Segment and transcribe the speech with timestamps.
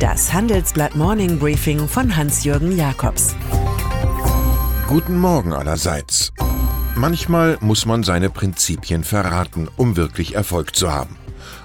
[0.00, 3.36] Das Handelsblatt Morning Briefing von Hans-Jürgen Jakobs.
[4.88, 6.32] Guten Morgen allerseits.
[6.96, 11.18] Manchmal muss man seine Prinzipien verraten, um wirklich Erfolg zu haben.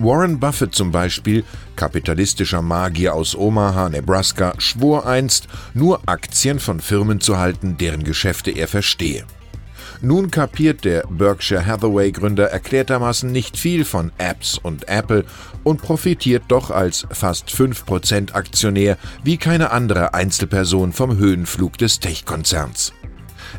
[0.00, 1.44] Warren Buffett zum Beispiel,
[1.76, 8.50] kapitalistischer Magier aus Omaha, Nebraska, schwor einst, nur Aktien von Firmen zu halten, deren Geschäfte
[8.50, 9.24] er verstehe.
[10.02, 15.24] Nun kapiert der Berkshire Hathaway-Gründer erklärtermaßen nicht viel von Apps und Apple
[15.64, 22.92] und profitiert doch als fast 5% Aktionär wie keine andere Einzelperson vom Höhenflug des Tech-Konzerns.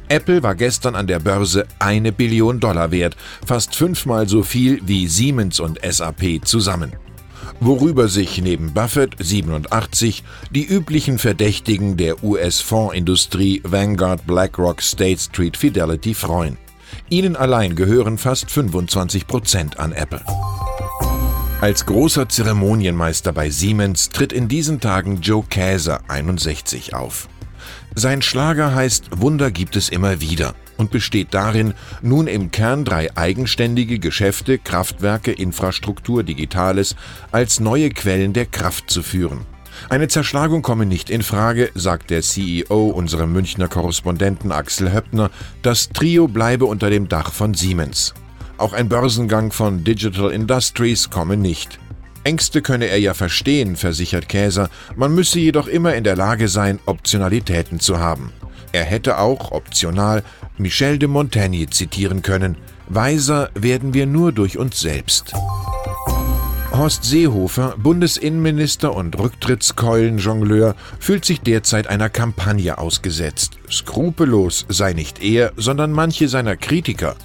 [0.09, 5.07] Apple war gestern an der Börse eine Billion Dollar wert, fast fünfmal so viel wie
[5.07, 6.93] Siemens und SAP zusammen
[7.59, 16.13] worüber sich neben Buffett 87 die üblichen Verdächtigen der US-Fondsindustrie Vanguard, BlackRock, State Street, Fidelity
[16.13, 16.57] freuen.
[17.09, 20.21] Ihnen allein gehören fast 25 Prozent an Apple.
[21.59, 27.27] Als großer Zeremonienmeister bei Siemens tritt in diesen Tagen Joe Käser 61 auf.
[27.95, 33.15] Sein Schlager heißt Wunder gibt es immer wieder und besteht darin, nun im Kern drei
[33.15, 36.95] eigenständige Geschäfte, Kraftwerke, Infrastruktur, Digitales
[37.31, 39.45] als neue Quellen der Kraft zu führen.
[39.89, 45.29] Eine Zerschlagung komme nicht in Frage, sagt der CEO unserem Münchner Korrespondenten Axel Höppner,
[45.61, 48.13] das Trio bleibe unter dem Dach von Siemens.
[48.57, 51.79] Auch ein Börsengang von Digital Industries komme nicht.
[52.23, 56.79] Ängste könne er ja verstehen, versichert Käser, man müsse jedoch immer in der Lage sein,
[56.85, 58.33] Optionalitäten zu haben.
[58.73, 60.23] Er hätte auch, optional,
[60.57, 62.57] Michel de Montaigne zitieren können,
[62.89, 65.33] Weiser werden wir nur durch uns selbst.
[66.71, 73.57] Horst Seehofer, Bundesinnenminister und Rücktrittskeulenjongleur, fühlt sich derzeit einer Kampagne ausgesetzt.
[73.69, 77.15] Skrupellos sei nicht er, sondern manche seiner Kritiker.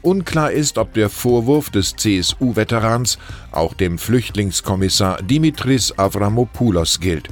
[0.00, 3.18] Unklar ist, ob der Vorwurf des CSU-Veterans
[3.52, 7.28] auch dem Flüchtlingskommissar Dimitris Avramopoulos gilt.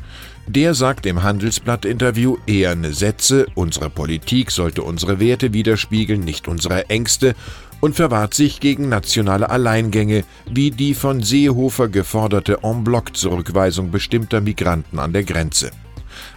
[0.52, 7.36] Der sagt im Handelsblatt-Interview eherne Sätze, unsere Politik sollte unsere Werte widerspiegeln, nicht unsere Ängste,
[7.80, 15.12] und verwahrt sich gegen nationale Alleingänge, wie die von Seehofer geforderte En-Bloc-Zurückweisung bestimmter Migranten an
[15.12, 15.70] der Grenze.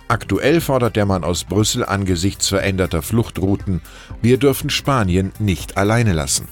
[0.08, 3.82] Aktuell fordert der Mann aus Brüssel angesichts veränderter Fluchtrouten,
[4.22, 6.48] wir dürfen Spanien nicht alleine lassen.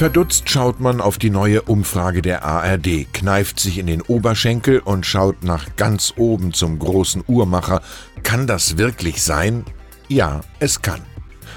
[0.00, 5.04] Verdutzt schaut man auf die neue Umfrage der ARD, kneift sich in den Oberschenkel und
[5.04, 7.82] schaut nach ganz oben zum großen Uhrmacher.
[8.22, 9.62] Kann das wirklich sein?
[10.08, 11.02] Ja, es kann.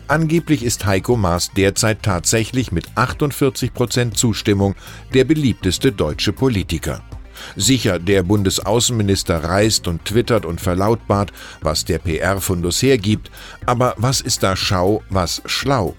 [0.10, 4.76] Angeblich ist Heiko Maas derzeit tatsächlich mit 48 Prozent Zustimmung
[5.14, 7.02] der beliebteste deutsche Politiker.
[7.56, 11.32] Sicher, der Bundesaußenminister reist und twittert und verlautbart,
[11.62, 13.32] was der PR-Fundus hergibt,
[13.66, 15.96] aber was ist da Schau, was schlau?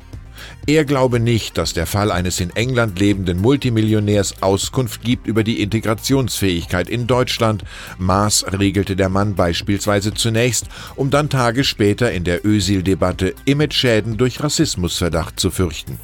[0.67, 5.61] Er glaube nicht, dass der Fall eines in England lebenden Multimillionärs Auskunft gibt über die
[5.61, 7.65] Integrationsfähigkeit in Deutschland.
[7.99, 14.43] Maß regelte der Mann beispielsweise zunächst, um dann Tage später in der Ösil-Debatte Image-Schäden durch
[14.43, 15.99] Rassismusverdacht zu fürchten.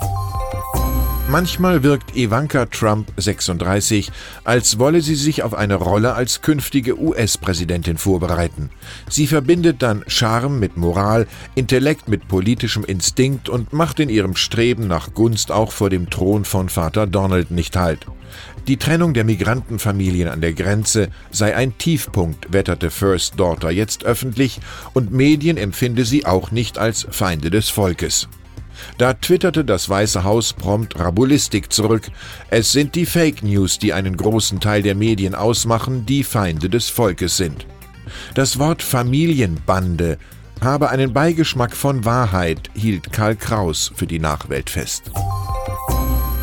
[1.30, 4.10] Manchmal wirkt Ivanka Trump 36,
[4.42, 8.70] als wolle sie sich auf eine Rolle als künftige US-Präsidentin vorbereiten.
[9.08, 14.88] Sie verbindet dann Charme mit Moral, Intellekt mit politischem Instinkt und macht in ihrem Streben
[14.88, 18.06] nach Gunst auch vor dem Thron von Vater Donald nicht halt.
[18.66, 24.60] Die Trennung der Migrantenfamilien an der Grenze sei ein Tiefpunkt, wetterte First Daughter jetzt öffentlich,
[24.94, 28.28] und Medien empfinde sie auch nicht als Feinde des Volkes.
[28.98, 32.10] Da twitterte das Weiße Haus prompt Rabulistik zurück.
[32.50, 36.88] Es sind die Fake News, die einen großen Teil der Medien ausmachen, die Feinde des
[36.88, 37.66] Volkes sind.
[38.34, 40.18] Das Wort Familienbande
[40.60, 45.10] habe einen Beigeschmack von Wahrheit, hielt Karl Kraus für die Nachwelt fest.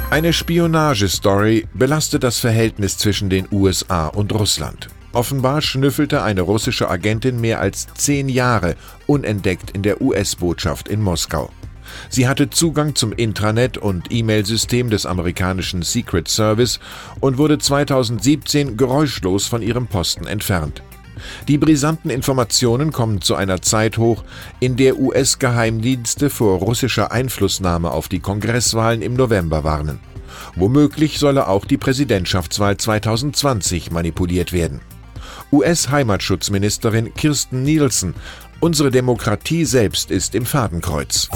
[0.09, 4.87] Eine Spionagestory belastet das Verhältnis zwischen den USA und Russland.
[5.11, 8.75] Offenbar schnüffelte eine russische Agentin mehr als zehn Jahre
[9.05, 11.49] unentdeckt in der US-Botschaft in Moskau.
[12.09, 16.79] Sie hatte Zugang zum Intranet und E-Mail-System des amerikanischen Secret Service
[17.19, 20.81] und wurde 2017 geräuschlos von ihrem Posten entfernt.
[21.47, 24.23] Die brisanten Informationen kommen zu einer Zeit hoch,
[24.59, 29.99] in der US-Geheimdienste vor russischer Einflussnahme auf die Kongresswahlen im November warnen.
[30.55, 34.81] Womöglich solle auch die Präsidentschaftswahl 2020 manipuliert werden.
[35.51, 38.13] US-Heimatschutzministerin Kirsten Nielsen,
[38.59, 41.29] unsere Demokratie selbst ist im Fadenkreuz.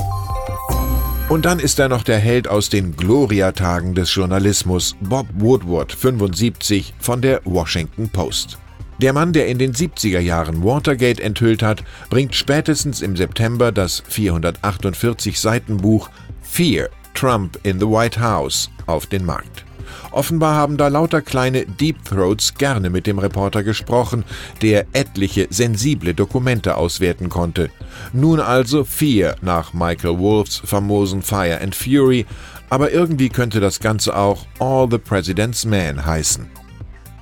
[1.31, 6.93] Und dann ist da noch der Held aus den Gloria-Tagen des Journalismus, Bob Woodward, 75,
[6.99, 8.57] von der Washington Post.
[9.01, 14.03] Der Mann, der in den 70er Jahren Watergate enthüllt hat, bringt spätestens im September das
[14.09, 16.09] 448 Seiten Buch
[16.41, 19.63] Fear Trump in the White House auf den Markt.
[20.11, 24.23] Offenbar haben da lauter kleine Deep Throats gerne mit dem Reporter gesprochen,
[24.61, 27.69] der etliche sensible Dokumente auswerten konnte.
[28.13, 32.25] Nun also vier nach Michael Wolffs famosen Fire and Fury,
[32.69, 36.47] aber irgendwie könnte das Ganze auch All the President's Men heißen.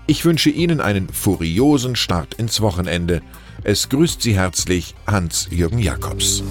[0.10, 3.22] Ich wünsche Ihnen einen furiosen Start ins Wochenende.
[3.64, 6.44] Es grüßt Sie herzlich Hans-Jürgen Jakobs.